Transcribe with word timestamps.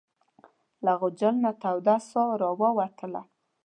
له 0.85 0.91
غوجل 0.99 1.35
نه 1.45 1.51
توده 1.61 1.95
ساه 2.09 2.31
راووتله. 2.41 3.21